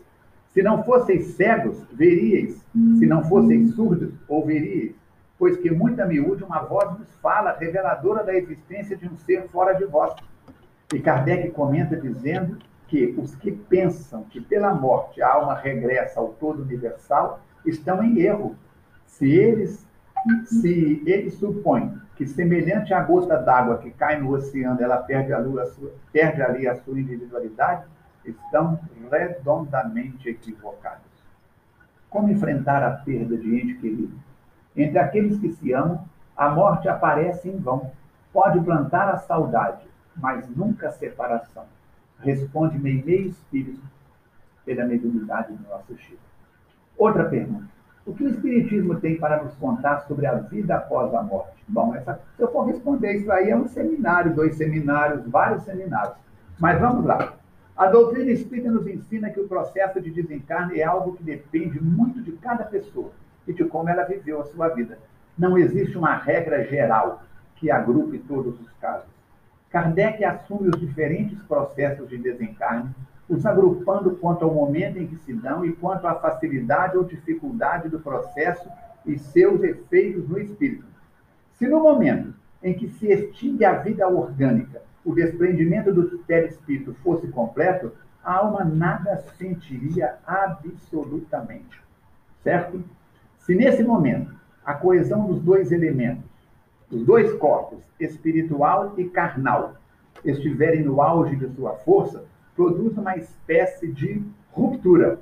Se 0.48 0.62
não 0.62 0.84
fosseis 0.84 1.36
cegos, 1.36 1.82
veríeis. 1.90 2.62
Se 2.98 3.06
não 3.06 3.24
fosseis 3.24 3.74
surdos, 3.74 4.12
ouviríeis 4.28 4.94
pois 5.40 5.56
que 5.56 5.70
muita 5.70 6.04
miúde 6.04 6.44
uma 6.44 6.58
voz 6.58 6.98
nos 6.98 7.08
fala, 7.22 7.56
reveladora 7.58 8.22
da 8.22 8.36
existência 8.36 8.94
de 8.94 9.08
um 9.08 9.16
ser 9.16 9.48
fora 9.48 9.72
de 9.72 9.86
vós. 9.86 10.12
E 10.92 10.98
Kardec 10.98 11.50
comenta 11.50 11.96
dizendo 11.96 12.58
que 12.88 13.14
os 13.16 13.34
que 13.36 13.52
pensam 13.52 14.24
que 14.24 14.40
pela 14.40 14.74
morte 14.74 15.22
a 15.22 15.32
alma 15.32 15.54
regressa 15.54 16.18
ao 16.18 16.30
todo 16.30 16.62
universal 16.62 17.40
estão 17.64 18.02
em 18.02 18.18
erro. 18.18 18.56
Se 19.06 19.30
eles, 19.30 19.86
se 20.46 21.02
eles 21.06 21.34
supõem 21.34 21.96
que 22.16 22.26
semelhante 22.26 22.92
à 22.92 23.00
gota 23.02 23.38
d'água 23.38 23.78
que 23.78 23.90
cai 23.92 24.20
no 24.20 24.32
oceano, 24.34 24.82
ela 24.82 24.98
perde, 24.98 25.32
a 25.32 25.38
lua, 25.38 25.64
perde 26.12 26.42
ali 26.42 26.66
a 26.66 26.74
sua 26.74 26.98
individualidade, 26.98 27.84
estão 28.24 28.78
redondamente 29.10 30.28
equivocados. 30.28 31.00
Como 32.10 32.30
enfrentar 32.30 32.82
a 32.82 32.90
perda 32.90 33.36
de 33.36 33.54
ente 33.54 33.74
querido? 33.74 34.12
Entre 34.76 34.98
aqueles 34.98 35.38
que 35.38 35.52
se 35.52 35.72
amam, 35.72 36.04
a 36.36 36.50
morte 36.50 36.88
aparece 36.88 37.48
em 37.48 37.56
vão. 37.56 37.92
Pode 38.32 38.60
plantar 38.60 39.08
a 39.08 39.18
saudade, 39.18 39.89
mas 40.16 40.48
nunca 40.48 40.90
separação. 40.90 41.64
Responde 42.18 42.78
Meimei 42.78 43.28
Espírito 43.28 43.82
pela 44.64 44.84
mediunidade 44.84 45.52
do 45.52 45.68
nosso 45.68 45.96
Chico. 45.96 46.20
Outra 46.96 47.24
pergunta. 47.24 47.68
O 48.04 48.14
que 48.14 48.24
o 48.24 48.28
Espiritismo 48.28 48.98
tem 48.98 49.18
para 49.18 49.42
nos 49.42 49.54
contar 49.54 50.00
sobre 50.00 50.26
a 50.26 50.34
vida 50.34 50.76
após 50.76 51.14
a 51.14 51.22
morte? 51.22 51.62
Bom, 51.68 51.94
essa, 51.94 52.20
se 52.36 52.42
eu 52.42 52.50
for 52.50 52.64
responder 52.64 53.14
isso 53.14 53.30
aí, 53.30 53.50
é 53.50 53.56
um 53.56 53.68
seminário, 53.68 54.34
dois 54.34 54.56
seminários, 54.56 55.26
vários 55.26 55.62
seminários. 55.62 56.16
Mas 56.58 56.80
vamos 56.80 57.04
lá. 57.04 57.34
A 57.76 57.86
doutrina 57.86 58.30
espírita 58.30 58.70
nos 58.70 58.86
ensina 58.86 59.30
que 59.30 59.40
o 59.40 59.48
processo 59.48 60.00
de 60.00 60.10
desencarne 60.10 60.80
é 60.80 60.84
algo 60.84 61.16
que 61.16 61.22
depende 61.22 61.82
muito 61.82 62.20
de 62.20 62.32
cada 62.32 62.64
pessoa 62.64 63.10
e 63.46 63.52
de 63.52 63.64
como 63.64 63.88
ela 63.88 64.04
viveu 64.04 64.40
a 64.40 64.44
sua 64.44 64.68
vida. 64.68 64.98
Não 65.38 65.56
existe 65.56 65.96
uma 65.96 66.14
regra 66.14 66.64
geral 66.64 67.22
que 67.56 67.70
agrupe 67.70 68.18
todos 68.18 68.60
os 68.60 68.70
casos. 68.80 69.08
Kardec 69.70 70.24
assume 70.24 70.68
os 70.68 70.80
diferentes 70.80 71.40
processos 71.44 72.08
de 72.08 72.18
desencarne, 72.18 72.90
os 73.28 73.46
agrupando 73.46 74.16
quanto 74.16 74.44
ao 74.44 74.52
momento 74.52 74.98
em 74.98 75.06
que 75.06 75.16
se 75.18 75.32
dão 75.32 75.64
e 75.64 75.72
quanto 75.72 76.06
à 76.08 76.16
facilidade 76.16 76.96
ou 76.96 77.04
dificuldade 77.04 77.88
do 77.88 78.00
processo 78.00 78.68
e 79.06 79.16
seus 79.16 79.62
efeitos 79.62 80.28
no 80.28 80.40
espírito. 80.40 80.84
Se 81.52 81.68
no 81.68 81.80
momento 81.80 82.34
em 82.62 82.74
que 82.74 82.88
se 82.88 83.06
extingue 83.06 83.64
a 83.64 83.74
vida 83.74 84.08
orgânica, 84.08 84.82
o 85.04 85.14
desprendimento 85.14 85.92
do 85.92 86.18
perispírito 86.18 86.92
fosse 86.94 87.28
completo, 87.28 87.92
a 88.22 88.34
alma 88.34 88.64
nada 88.64 89.16
sentiria 89.38 90.16
absolutamente. 90.26 91.80
Certo? 92.42 92.82
Se 93.38 93.54
nesse 93.54 93.82
momento 93.82 94.34
a 94.64 94.74
coesão 94.74 95.26
dos 95.26 95.40
dois 95.40 95.72
elementos, 95.72 96.29
dos 96.90 97.04
dois 97.06 97.32
corpos, 97.34 97.78
espiritual 97.98 98.94
e 98.98 99.04
carnal, 99.08 99.74
estiverem 100.24 100.82
no 100.82 101.00
auge 101.00 101.36
de 101.36 101.48
sua 101.54 101.74
força, 101.76 102.24
produz 102.56 102.96
uma 102.98 103.16
espécie 103.16 103.90
de 103.90 104.22
ruptura 104.50 105.18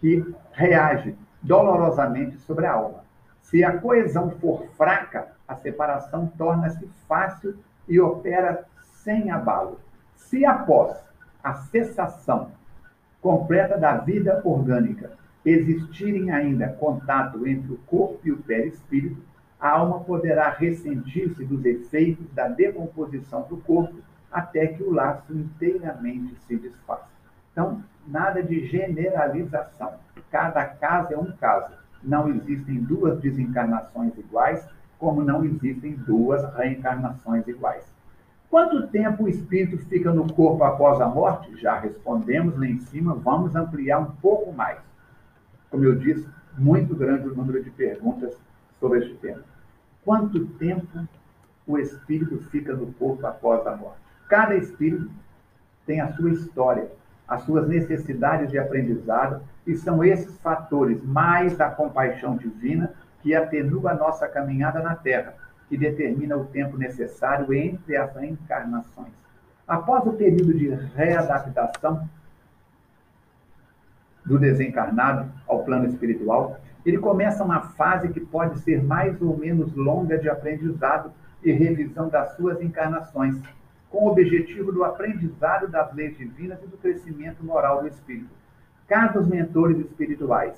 que 0.00 0.24
reage 0.52 1.14
dolorosamente 1.42 2.38
sobre 2.38 2.66
a 2.66 2.72
alma. 2.72 3.04
Se 3.42 3.62
a 3.62 3.78
coesão 3.78 4.30
for 4.40 4.64
fraca, 4.76 5.28
a 5.46 5.54
separação 5.54 6.32
torna-se 6.38 6.88
fácil 7.06 7.56
e 7.86 8.00
opera 8.00 8.64
sem 9.04 9.30
abalo. 9.30 9.78
Se 10.16 10.44
após 10.44 10.96
a 11.42 11.54
cessação 11.54 12.50
completa 13.20 13.76
da 13.76 13.98
vida 13.98 14.40
orgânica 14.44 15.12
existirem 15.44 16.30
ainda 16.30 16.68
contato 16.68 17.46
entre 17.46 17.72
o 17.72 17.78
corpo 17.78 18.20
e 18.24 18.32
o 18.32 18.38
perispírito, 18.38 19.20
a 19.62 19.70
alma 19.70 20.00
poderá 20.00 20.50
ressentir-se 20.50 21.44
dos 21.44 21.64
efeitos 21.64 22.26
da 22.34 22.48
decomposição 22.48 23.46
do 23.48 23.56
corpo 23.58 23.94
até 24.30 24.66
que 24.66 24.82
o 24.82 24.90
laço 24.90 25.32
inteiramente 25.32 26.34
se 26.46 26.56
desfaça. 26.56 27.06
Então, 27.52 27.82
nada 28.06 28.42
de 28.42 28.66
generalização. 28.66 29.94
Cada 30.30 30.64
caso 30.64 31.12
é 31.12 31.16
um 31.16 31.30
caso. 31.32 31.72
Não 32.02 32.28
existem 32.28 32.82
duas 32.82 33.20
desencarnações 33.20 34.16
iguais, 34.18 34.66
como 34.98 35.22
não 35.22 35.44
existem 35.44 35.92
duas 35.92 36.42
reencarnações 36.54 37.46
iguais. 37.46 37.84
Quanto 38.50 38.88
tempo 38.88 39.24
o 39.24 39.28
espírito 39.28 39.78
fica 39.86 40.12
no 40.12 40.30
corpo 40.32 40.64
após 40.64 41.00
a 41.00 41.06
morte? 41.06 41.56
Já 41.60 41.78
respondemos 41.78 42.58
lá 42.58 42.66
em 42.66 42.80
cima, 42.80 43.14
vamos 43.14 43.54
ampliar 43.54 44.00
um 44.00 44.10
pouco 44.16 44.52
mais 44.52 44.78
como 45.72 45.84
eu 45.84 45.94
disse, 45.94 46.28
muito 46.58 46.94
grande 46.94 47.26
o 47.26 47.34
número 47.34 47.64
de 47.64 47.70
perguntas 47.70 48.38
sobre 48.78 48.98
este 48.98 49.14
tema. 49.14 49.42
Quanto 50.04 50.46
tempo 50.46 51.06
o 51.66 51.78
espírito 51.78 52.38
fica 52.50 52.74
no 52.74 52.92
corpo 52.94 53.26
após 53.26 53.66
a 53.66 53.76
morte? 53.76 54.00
Cada 54.28 54.56
espírito 54.56 55.10
tem 55.86 56.00
a 56.00 56.12
sua 56.12 56.30
história, 56.30 56.90
as 57.28 57.42
suas 57.42 57.68
necessidades 57.68 58.50
de 58.50 58.58
aprendizado, 58.58 59.42
e 59.66 59.76
são 59.76 60.02
esses 60.02 60.36
fatores, 60.38 61.02
mais 61.04 61.60
a 61.60 61.70
compaixão 61.70 62.36
divina, 62.36 62.92
que 63.20 63.34
atenua 63.34 63.92
a 63.92 63.94
nossa 63.94 64.26
caminhada 64.26 64.80
na 64.80 64.96
Terra, 64.96 65.34
que 65.68 65.76
determina 65.76 66.36
o 66.36 66.46
tempo 66.46 66.76
necessário 66.76 67.52
entre 67.54 67.96
as 67.96 68.16
encarnações. 68.16 69.12
Após 69.66 70.04
o 70.06 70.12
período 70.12 70.52
de 70.52 70.68
readaptação, 70.68 72.08
do 74.24 74.38
desencarnado 74.38 75.30
ao 75.48 75.64
plano 75.64 75.86
espiritual, 75.86 76.60
ele 76.84 76.98
começa 76.98 77.44
uma 77.44 77.60
fase 77.60 78.08
que 78.08 78.20
pode 78.20 78.58
ser 78.60 78.82
mais 78.82 79.20
ou 79.22 79.36
menos 79.36 79.74
longa 79.74 80.18
de 80.18 80.28
aprendizado 80.28 81.12
e 81.42 81.52
revisão 81.52 82.08
das 82.08 82.34
suas 82.36 82.60
encarnações, 82.60 83.40
com 83.90 84.04
o 84.04 84.10
objetivo 84.10 84.72
do 84.72 84.84
aprendizado 84.84 85.68
das 85.68 85.92
leis 85.94 86.16
divinas 86.16 86.58
e 86.62 86.66
do 86.66 86.76
crescimento 86.76 87.44
moral 87.44 87.82
do 87.82 87.88
espírito. 87.88 88.30
Caso 88.88 89.20
os 89.20 89.28
mentores 89.28 89.78
espirituais 89.78 90.54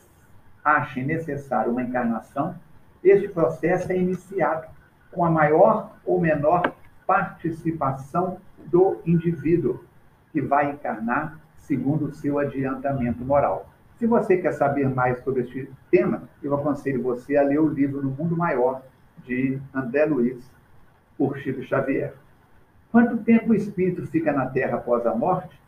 achem 0.64 1.04
necessário 1.04 1.72
uma 1.72 1.82
encarnação, 1.82 2.54
este 3.02 3.28
processo 3.28 3.92
é 3.92 3.96
iniciado 3.96 4.66
com 5.12 5.24
a 5.24 5.30
maior 5.30 5.92
ou 6.04 6.20
menor 6.20 6.72
participação 7.06 8.38
do 8.66 8.98
indivíduo 9.04 9.84
que 10.32 10.40
vai 10.40 10.70
encarnar 10.70 11.38
segundo 11.58 12.06
o 12.06 12.14
seu 12.14 12.38
adiantamento 12.38 13.24
moral. 13.24 13.73
Se 13.98 14.06
você 14.06 14.38
quer 14.38 14.52
saber 14.52 14.88
mais 14.88 15.22
sobre 15.22 15.42
este 15.42 15.70
tema, 15.90 16.28
eu 16.42 16.54
aconselho 16.54 17.02
você 17.02 17.36
a 17.36 17.42
ler 17.42 17.60
o 17.60 17.68
livro 17.68 18.02
No 18.02 18.10
Mundo 18.10 18.36
Maior, 18.36 18.82
de 19.24 19.58
André 19.72 20.04
Luiz, 20.04 20.50
por 21.16 21.38
Chico 21.38 21.62
Xavier. 21.62 22.12
Quanto 22.90 23.18
tempo 23.18 23.52
o 23.52 23.54
espírito 23.54 24.06
fica 24.08 24.32
na 24.32 24.46
Terra 24.46 24.78
após 24.78 25.06
a 25.06 25.14
morte? 25.14 25.58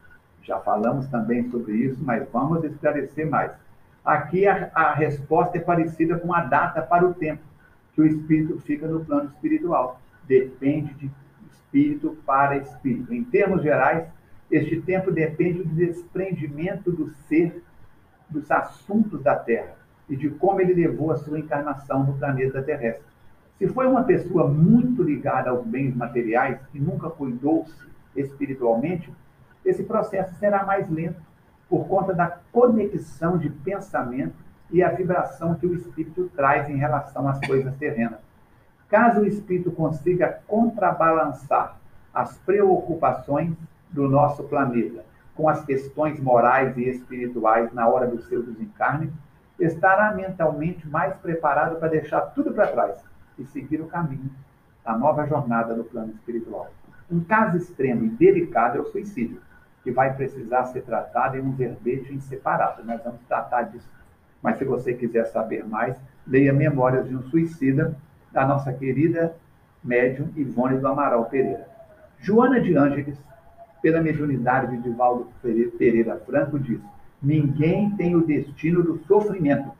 Já 0.43 0.59
falamos 0.59 1.07
também 1.09 1.49
sobre 1.51 1.75
isso, 1.75 2.03
mas 2.03 2.29
vamos 2.33 2.65
esclarecer 2.65 3.29
mais. 3.29 3.53
Aqui 4.05 4.47
a, 4.47 4.71
a 4.75 4.93
resposta 4.93 5.59
é 5.59 5.61
parecida 5.61 6.19
com 6.19 6.33
a 6.35 6.41
data 6.41 6.83
para 6.83 7.07
o 7.07 7.15
tempo 7.15 7.43
que 7.95 8.01
o 8.01 8.07
espírito 8.07 8.61
fica 8.61 8.87
no 8.87 9.05
plano 9.05 9.31
espiritual. 9.31 10.01
Depende 10.29 10.93
de 10.95 11.11
espírito 11.51 12.17
para 12.27 12.57
espírito. 12.59 13.13
Em 13.13 13.25
termos 13.25 13.63
gerais, 13.63 14.07
este 14.51 14.81
tempo 14.83 15.11
depende 15.11 15.63
do 15.63 15.75
desprendimento 15.75 16.93
do 16.93 17.09
ser 17.29 17.63
dos 18.29 18.51
assuntos 18.51 19.23
da 19.23 19.35
Terra 19.35 19.75
e 20.09 20.17
de 20.17 20.31
como 20.31 20.61
ele 20.61 20.75
levou 20.75 21.11
a 21.11 21.17
sua 21.17 21.39
encarnação 21.39 22.05
no 22.05 22.17
planeta 22.19 22.63
terrestre. 22.63 23.05
Se 23.59 23.67
foi 23.69 23.87
uma 23.87 24.05
pessoa 24.05 24.47
muito 24.49 25.03
ligada 25.03 25.51
aos 25.51 25.65
bens 25.67 25.95
materiais 25.95 26.59
e 26.75 26.79
nunca 26.79 27.09
cuidou-se 27.09 27.75
espiritualmente, 28.15 29.13
esse 29.65 29.83
processo 29.83 30.35
será 30.39 30.65
mais 30.65 30.89
lento, 30.91 31.21
por 31.69 31.89
conta 31.89 32.15
da 32.15 32.39
conexão 32.53 33.37
de 33.37 33.51
pensamento 33.51 34.37
e 34.71 34.83
a 34.83 34.91
vibração 34.91 35.55
que 35.55 35.67
o 35.67 35.75
espírito 35.75 36.31
traz 36.37 36.69
em 36.69 36.77
relação 36.77 37.29
às 37.29 37.45
coisas 37.45 37.75
terrenas. 37.77 38.21
Caso 38.89 39.23
o 39.23 39.27
espírito 39.27 39.73
consiga 39.73 40.41
contrabalançar 40.47 41.77
as 42.15 42.39
preocupações 42.39 43.53
do 43.91 44.09
nosso 44.09 44.45
planeta 44.45 45.05
com 45.37 45.49
as 45.49 45.65
questões 45.65 46.19
morais 46.19 46.77
e 46.77 46.89
espirituais 46.89 47.73
na 47.73 47.87
hora 47.87 48.07
do 48.07 48.21
seu 48.23 48.43
desencarne, 48.43 49.13
estará 49.61 50.13
mentalmente 50.13 50.89
mais 50.89 51.15
preparado 51.17 51.77
para 51.77 51.89
deixar 51.89 52.21
tudo 52.21 52.53
para 52.53 52.67
trás 52.67 53.05
e 53.39 53.45
seguir 53.45 53.81
o 53.81 53.87
caminho 53.87 54.31
da 54.85 54.97
nova 54.97 55.27
jornada 55.27 55.75
no 55.75 55.85
plano 55.85 56.13
espiritual. 56.13 56.71
Um 57.11 57.21
caso 57.21 57.57
extremo 57.57 58.05
e 58.05 58.09
delicado 58.09 58.79
é 58.79 58.81
o 58.81 58.87
suicídio, 58.87 59.41
que 59.83 59.91
vai 59.91 60.15
precisar 60.15 60.65
ser 60.67 60.83
tratado 60.83 61.37
em 61.37 61.41
um 61.41 61.53
verbete 61.53 62.19
separado. 62.23 62.85
Nós 62.85 63.03
vamos 63.05 63.21
tratar 63.29 63.63
disso. 63.63 63.89
Mas 64.43 64.59
se 64.59 64.65
você 64.65 64.95
quiser 64.95 65.27
saber 65.27 65.65
mais, 65.65 65.97
leia 66.27 66.53
Memórias 66.53 67.09
de 67.09 67.17
um 67.17 67.23
Suicida, 67.23 67.97
da 68.33 68.45
nossa 68.45 68.73
querida 68.73 69.35
médium 69.83 70.29
Ivone 70.37 70.79
do 70.79 70.89
Amaral 70.89 71.25
Pereira. 71.27 71.69
Joana 72.19 72.61
de 72.61 72.77
Ângeles, 72.77 73.17
pela 73.83 74.01
mediunidade 74.01 74.77
de 74.77 74.83
Divaldo 74.83 75.29
Pereira 75.79 76.21
Franco, 76.27 76.59
diz: 76.59 76.81
Ninguém 77.23 77.91
tem 77.97 78.15
o 78.15 78.27
destino 78.27 78.83
do 78.83 78.99
sofrimento. 79.07 79.71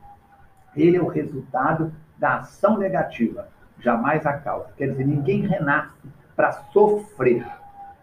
Ele 0.75 0.97
é 0.97 1.01
o 1.01 1.07
resultado 1.07 1.91
da 2.17 2.37
ação 2.39 2.77
negativa, 2.77 3.47
jamais 3.79 4.25
a 4.25 4.33
causa. 4.33 4.69
Quer 4.75 4.91
dizer, 4.91 5.05
ninguém 5.05 5.41
renasce 5.41 5.93
para 6.35 6.51
sofrer. 6.71 7.45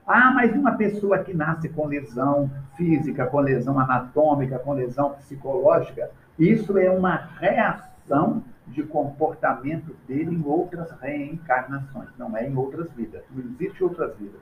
Ah, 0.06 0.32
mas 0.34 0.54
uma 0.54 0.72
pessoa 0.72 1.18
que 1.18 1.32
nasce 1.32 1.68
com 1.68 1.86
lesão 1.86 2.50
física, 2.76 3.26
com 3.26 3.40
lesão 3.40 3.78
anatômica, 3.78 4.58
com 4.58 4.74
lesão 4.74 5.10
psicológica, 5.14 6.10
isso 6.38 6.76
é 6.76 6.90
uma 6.90 7.16
reação 7.38 8.42
de 8.66 8.82
comportamento 8.82 9.94
dele 10.06 10.34
em 10.34 10.42
outras 10.44 10.90
reencarnações, 11.00 12.08
não 12.18 12.36
é 12.36 12.48
em 12.48 12.56
outras 12.56 12.90
vidas. 12.92 13.22
Não 13.30 13.44
existe 13.44 13.82
outras 13.82 14.16
vidas. 14.16 14.40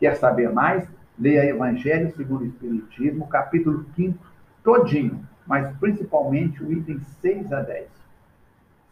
Quer 0.00 0.16
saber 0.16 0.50
mais? 0.50 0.88
Leia 1.18 1.44
Evangelho 1.44 2.10
segundo 2.16 2.40
o 2.40 2.46
Espiritismo, 2.46 3.28
capítulo 3.28 3.84
5, 3.94 4.18
todinho, 4.64 5.20
mas 5.46 5.76
principalmente 5.76 6.64
o 6.64 6.72
item 6.72 6.98
6 7.20 7.52
a 7.52 7.60
10. 7.60 7.86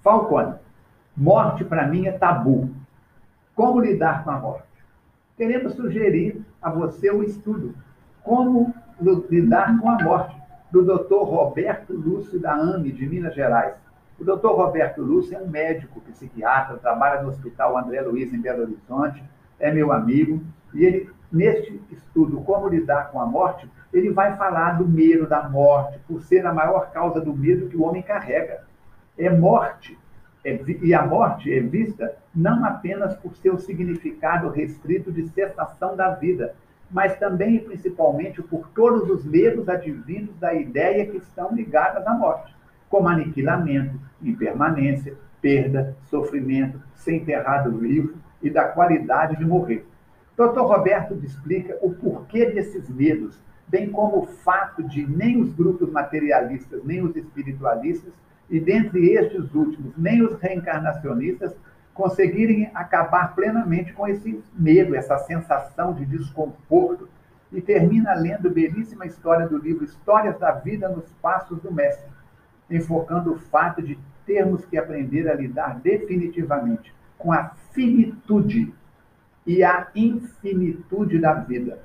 Falcone, 0.03 0.57
morte 1.17 1.65
para 1.65 1.89
mim 1.89 2.07
é 2.07 2.13
tabu. 2.13 2.69
Como 3.55 3.81
lidar 3.81 4.23
com 4.23 4.31
a 4.31 4.39
morte? 4.39 4.69
Queremos 5.39 5.73
sugerir 5.73 6.45
a 6.61 6.69
você 6.69 7.11
um 7.11 7.23
estudo. 7.23 7.75
Como 8.23 8.75
lidar 9.31 9.81
com 9.81 9.89
a 9.89 10.03
morte, 10.03 10.37
do 10.71 10.85
Dr. 10.85 11.25
Roberto 11.25 11.95
Lúcio 11.95 12.39
da 12.39 12.53
AME, 12.55 12.93
de 12.93 13.07
Minas 13.07 13.35
Gerais. 13.35 13.75
O 14.19 14.25
Dr. 14.25 14.49
Roberto 14.49 15.01
Lúcio 15.01 15.35
é 15.35 15.41
um 15.41 15.49
médico 15.49 16.01
psiquiatra, 16.03 16.77
trabalha 16.77 17.23
no 17.23 17.31
Hospital 17.31 17.79
André 17.79 18.03
Luiz, 18.03 18.31
em 18.35 18.41
Belo 18.41 18.65
Horizonte, 18.65 19.25
é 19.59 19.73
meu 19.73 19.91
amigo, 19.93 20.43
e 20.75 20.85
ele, 20.85 21.11
neste 21.31 21.81
estudo, 21.91 22.41
Como 22.41 22.69
Lidar 22.69 23.11
com 23.11 23.21
a 23.21 23.27
Morte, 23.27 23.69
ele 23.93 24.11
vai 24.11 24.37
falar 24.37 24.73
do 24.73 24.87
medo 24.87 25.27
da 25.27 25.49
morte, 25.49 25.99
por 26.07 26.23
ser 26.23 26.47
a 26.47 26.53
maior 26.53 26.91
causa 26.91 27.21
do 27.21 27.35
medo 27.35 27.69
que 27.69 27.77
o 27.77 27.83
homem 27.83 28.03
carrega. 28.03 28.65
É 29.17 29.31
morte. 29.31 29.99
É, 30.45 30.61
e 30.83 30.95
a 30.95 31.05
morte 31.05 31.53
é 31.53 31.61
vista 31.61 32.17
não 32.35 32.65
apenas 32.65 33.17
por 33.17 33.35
seu 33.37 33.59
significado 33.59 34.51
restrito 34.51 35.11
de 35.11 35.27
cessação 35.29 35.97
da 35.97 36.11
vida, 36.11 36.55
mas 36.91 37.17
também 37.19 37.57
e 37.57 37.61
principalmente 37.61 38.41
por 38.43 38.69
todos 38.69 39.11
os 39.11 39.25
medos 39.25 39.69
advindos 39.69 40.37
da 40.39 40.55
ideia 40.55 41.07
que 41.07 41.17
estão 41.17 41.53
ligadas 41.53 42.07
à 42.07 42.15
morte, 42.15 42.55
como 42.89 43.09
aniquilamento, 43.09 43.99
impermanência, 44.23 45.17
perda, 45.41 45.97
sofrimento, 46.05 46.81
ser 46.95 47.17
enterrado 47.17 47.77
vivo 47.77 48.15
e 48.43 48.49
da 48.49 48.65
qualidade 48.65 49.37
de 49.37 49.45
morrer. 49.45 49.87
Dr. 50.39 50.61
Roberto 50.61 51.19
explica 51.25 51.77
o 51.83 51.93
porquê 51.93 52.47
desses 52.47 52.89
medos, 52.89 53.37
bem 53.67 53.91
como 53.91 54.21
o 54.21 54.27
fato 54.27 54.85
de 54.85 55.05
nem 55.05 55.43
os 55.43 55.53
grupos 55.53 55.91
materialistas, 55.91 56.85
nem 56.85 57.03
os 57.03 57.17
espiritualistas, 57.17 58.13
e 58.49 58.61
dentre 58.61 59.15
estes 59.15 59.53
últimos, 59.53 59.93
nem 59.99 60.23
os 60.23 60.39
reencarnacionistas 60.39 61.53
conseguirem 61.93 62.71
acabar 62.73 63.35
plenamente 63.35 63.93
com 63.93 64.07
esse 64.07 64.41
medo, 64.55 64.95
essa 64.95 65.19
sensação 65.19 65.93
de 65.93 66.07
desconforto. 66.07 67.09
E 67.51 67.61
termina 67.61 68.15
lendo 68.15 68.49
belíssima 68.49 69.07
história 69.07 69.49
do 69.49 69.59
livro 69.59 69.83
Histórias 69.85 70.39
da 70.39 70.53
Vida 70.53 70.89
nos 70.89 71.11
Passos 71.21 71.59
do 71.61 71.73
Mestre, 71.73 72.07
enfocando 72.71 73.33
o 73.33 73.39
fato 73.39 73.83
de 73.83 73.99
termos 74.25 74.65
que 74.67 74.79
aprender 74.79 75.29
a 75.29 75.35
lidar 75.35 75.81
definitivamente 75.81 76.95
com 77.17 77.33
a 77.33 77.49
finitude 77.73 78.73
e 79.49 79.65
a 79.65 79.89
infinitude 79.97 81.19
da 81.19 81.33
vida. 81.33 81.81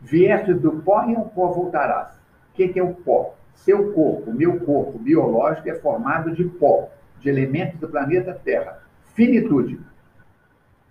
Vieste 0.00 0.54
do 0.54 0.80
pó 0.80 1.04
e 1.04 1.14
ao 1.14 1.26
pó 1.26 1.48
voltarás. 1.48 2.14
O 2.50 2.54
que 2.54 2.78
é 2.78 2.82
o 2.82 2.94
pó? 2.94 3.34
Seu 3.54 3.92
corpo, 3.92 4.32
meu 4.32 4.60
corpo 4.60 4.98
biológico 4.98 5.68
é 5.68 5.74
formado 5.74 6.34
de 6.34 6.44
pó, 6.44 6.88
de 7.20 7.28
elementos 7.28 7.78
do 7.78 7.88
planeta 7.88 8.32
Terra 8.32 8.86
finitude. 9.16 9.80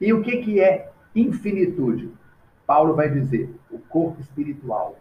E 0.02 0.12
o 0.12 0.22
que, 0.24 0.38
que 0.38 0.60
é 0.60 0.92
infinitude? 1.16 2.12
Paulo 2.66 2.96
vai 2.96 3.08
dizer, 3.08 3.56
o 3.70 3.78
corpo 3.78 4.20
espiritual, 4.20 4.98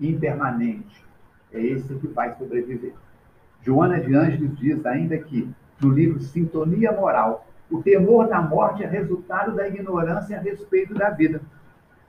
impermanente, 0.00 1.04
é 1.52 1.60
esse 1.60 1.92
que 1.96 2.06
vai 2.06 2.32
sobreviver. 2.36 2.94
Joana 3.60 4.00
de 4.00 4.14
Ângeles 4.14 4.56
diz 4.56 4.86
ainda 4.86 5.18
que, 5.18 5.50
no 5.80 5.90
livro 5.90 6.20
Sintonia 6.20 6.92
Moral, 6.92 7.46
o 7.72 7.82
temor 7.82 8.28
da 8.28 8.40
morte 8.42 8.84
é 8.84 8.86
resultado 8.86 9.52
da 9.52 9.66
ignorância 9.66 10.36
a 10.36 10.40
respeito 10.40 10.92
da 10.92 11.08
vida. 11.08 11.40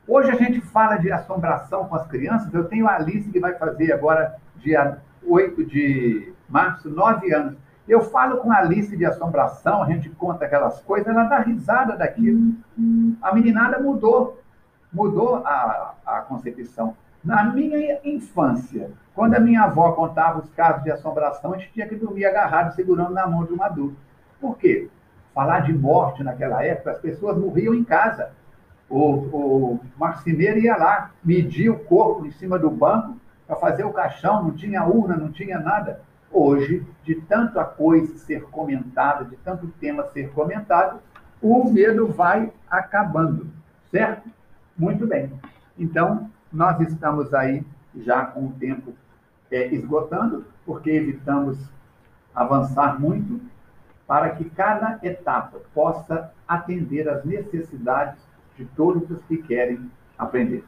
Hoje 0.06 0.30
a 0.30 0.36
gente 0.36 0.60
fala 0.60 0.98
de 0.98 1.10
assombração 1.10 1.86
com 1.86 1.96
as 1.96 2.06
crianças. 2.08 2.54
Eu 2.54 2.66
tenho 2.66 2.86
a 2.86 2.96
Alice 2.96 3.32
que 3.32 3.40
vai 3.40 3.54
fazer 3.54 3.94
agora, 3.94 4.36
dia 4.58 4.98
8 5.26 5.66
de 5.66 6.34
março, 6.50 6.90
nove 6.90 7.34
anos. 7.34 7.56
Eu 7.88 8.02
falo 8.02 8.38
com 8.38 8.52
a 8.52 8.58
Alice 8.58 8.96
de 8.96 9.06
assombração, 9.06 9.82
a 9.82 9.86
gente 9.88 10.10
conta 10.10 10.44
aquelas 10.46 10.82
coisas, 10.82 11.08
ela 11.08 11.24
dá 11.24 11.40
risada 11.40 11.96
daquilo. 11.96 12.54
A 13.22 13.34
meninada 13.34 13.80
mudou, 13.80 14.42
mudou 14.92 15.38
a, 15.46 15.94
a 16.06 16.22
concepção. 16.22 16.96
Na 17.24 17.46
minha 17.46 18.00
infância, 18.04 18.92
quando 19.16 19.36
a 19.36 19.40
minha 19.40 19.62
avó 19.62 19.94
contava 19.94 20.40
os 20.40 20.50
casos 20.50 20.84
de 20.84 20.92
assombração, 20.92 21.54
a 21.54 21.58
gente 21.58 21.72
tinha 21.72 21.88
que 21.88 21.96
dormir 21.96 22.26
agarrado, 22.26 22.76
segurando 22.76 23.14
na 23.14 23.26
mão 23.26 23.46
de 23.46 23.54
um 23.54 23.64
adulto. 23.64 23.96
Por 24.42 24.58
quê? 24.58 24.90
Falar 25.34 25.62
de 25.62 25.74
morte 25.74 26.24
naquela 26.24 26.64
época, 26.64 26.92
as 26.92 27.00
pessoas 27.00 27.38
morriam 27.38 27.74
em 27.74 27.84
casa. 27.84 28.32
O, 28.90 29.00
o 29.00 29.80
marceneiro 29.98 30.60
ia 30.60 30.76
lá, 30.76 31.12
media 31.24 31.72
o 31.72 31.80
corpo 31.80 32.26
em 32.26 32.32
cima 32.32 32.60
do 32.60 32.70
banco 32.70 33.18
para 33.48 33.56
fazer 33.56 33.84
o 33.84 33.94
caixão, 33.94 34.44
não 34.44 34.52
tinha 34.52 34.84
urna, 34.84 35.16
não 35.16 35.32
tinha 35.32 35.60
nada. 35.60 36.02
Hoje, 36.32 36.86
de 37.04 37.16
tanta 37.16 37.64
coisa 37.64 38.18
ser 38.18 38.44
comentada, 38.44 39.26
de 39.26 39.36
tanto 39.38 39.68
tema 39.80 40.04
ser 40.10 40.30
comentado, 40.32 41.00
o 41.42 41.70
medo 41.70 42.08
vai 42.08 42.52
acabando, 42.70 43.48
certo? 43.92 44.30
Muito 44.78 45.06
bem. 45.06 45.32
Então, 45.78 46.30
nós 46.52 46.80
estamos 46.80 47.34
aí 47.34 47.64
já 47.96 48.26
com 48.26 48.48
o 48.48 48.52
tempo 48.54 48.94
é, 49.52 49.68
esgotando, 49.68 50.46
porque 50.66 50.90
evitamos 50.90 51.58
avançar 52.34 53.00
muito, 53.00 53.40
para 54.08 54.32
que 54.32 54.50
cada 54.50 55.00
etapa 55.02 55.60
possa 55.74 56.32
atender 56.48 57.10
às 57.10 57.24
necessidades 57.24 58.20
de 58.58 58.66
todos 58.66 59.10
os 59.10 59.22
que 59.24 59.38
querem 59.38 59.90
aprender. 60.18 60.64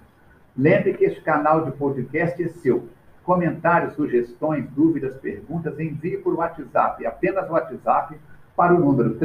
Lembre 0.58 0.94
que 0.94 1.06
este 1.06 1.22
canal 1.22 1.66
de 1.66 1.72
podcast 1.72 2.42
é 2.42 2.48
seu 2.48 2.88
comentários, 3.26 3.96
sugestões, 3.96 4.70
dúvidas, 4.70 5.18
perguntas, 5.18 5.78
envie 5.80 6.18
por 6.18 6.36
WhatsApp, 6.36 7.04
apenas 7.06 7.50
WhatsApp, 7.50 8.18
para 8.56 8.74
o 8.74 8.80
número 8.80 9.20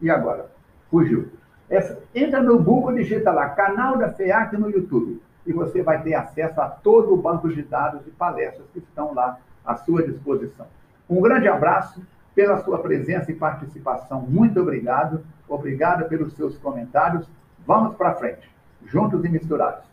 E 0.00 0.10
agora? 0.10 0.50
Fugiu. 0.90 1.28
Essa, 1.68 1.98
entra 2.14 2.42
no 2.42 2.62
Google, 2.62 2.94
digita 2.94 3.30
lá, 3.32 3.48
canal 3.50 3.96
da 3.96 4.12
FEAC 4.12 4.56
no 4.56 4.70
YouTube. 4.70 5.22
E 5.46 5.52
você 5.52 5.82
vai 5.82 6.02
ter 6.02 6.14
acesso 6.14 6.60
a 6.60 6.68
todo 6.68 7.14
o 7.14 7.16
banco 7.16 7.48
de 7.48 7.62
dados 7.62 8.06
e 8.06 8.10
palestras 8.10 8.66
que 8.72 8.78
estão 8.78 9.14
lá 9.14 9.38
à 9.70 9.76
sua 9.76 10.02
disposição. 10.02 10.66
Um 11.08 11.20
grande 11.20 11.48
abraço 11.48 12.02
pela 12.34 12.62
sua 12.62 12.78
presença 12.78 13.30
e 13.30 13.34
participação. 13.34 14.22
Muito 14.22 14.60
obrigado. 14.60 15.24
Obrigado 15.48 16.08
pelos 16.08 16.32
seus 16.34 16.56
comentários. 16.58 17.26
Vamos 17.66 17.96
para 17.96 18.14
frente, 18.14 18.48
juntos 18.86 19.24
e 19.24 19.28
misturados. 19.28 19.89